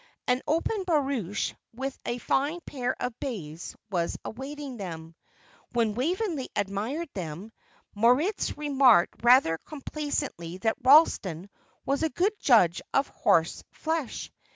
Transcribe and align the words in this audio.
An 0.25 0.41
open 0.47 0.83
barouche 0.83 1.53
with 1.75 1.95
a 2.07 2.17
fine 2.17 2.59
pair 2.65 2.95
of 2.99 3.19
bays 3.19 3.75
was 3.91 4.17
awaiting 4.25 4.77
them. 4.77 5.13
When 5.73 5.93
Waveney 5.93 6.49
admired 6.55 7.09
them, 7.13 7.51
Moritz 7.93 8.57
remarked 8.57 9.23
rather 9.23 9.59
complacently 9.59 10.57
that 10.57 10.77
Ralston 10.83 11.51
was 11.85 12.01
a 12.01 12.09
good 12.09 12.33
judge 12.39 12.81
of 12.95 13.09
horse 13.09 13.63
flesh. 13.73 14.31